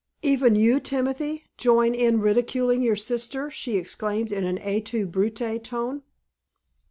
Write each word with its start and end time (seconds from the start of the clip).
"Even 0.23 0.55
you, 0.55 0.79
Timothy, 0.79 1.43
join 1.57 1.93
in 1.93 2.21
ridiculing 2.21 2.81
your 2.81 2.95
sister!" 2.95 3.51
she 3.51 3.77
exclaimed, 3.77 4.31
in 4.31 4.45
an 4.45 4.57
'Et 4.57 4.83
tu 4.83 5.05
Brute,' 5.05 5.63
tone. 5.63 6.01